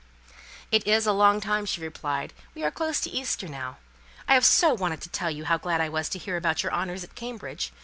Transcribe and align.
"It 0.71 0.87
is 0.87 1.05
a 1.05 1.13
long 1.13 1.39
time," 1.39 1.67
she 1.67 1.79
replied; 1.79 2.33
"we 2.55 2.63
are 2.63 2.71
close 2.71 2.99
to 3.01 3.09
Easter 3.11 3.47
now. 3.47 3.77
I 4.27 4.33
have 4.33 4.43
so 4.47 4.73
wanted 4.73 4.99
to 5.01 5.09
tell 5.09 5.29
you 5.29 5.45
how 5.45 5.59
glad 5.59 5.79
I 5.79 5.89
was 5.89 6.09
to 6.09 6.17
hear 6.17 6.37
about 6.37 6.63
your 6.63 6.73
honours 6.73 7.03
at 7.03 7.13
Cambridge. 7.13 7.71